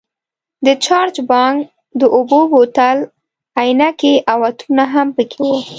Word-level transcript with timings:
د 0.65 0.67
چارج 0.85 1.15
بانک، 1.29 1.59
د 1.99 2.01
اوبو 2.15 2.39
بوتل، 2.51 2.97
عینکې 3.59 4.13
او 4.31 4.37
عطرونه 4.49 4.85
هم 4.93 5.07
پکې 5.17 5.39
وو. 5.49 5.57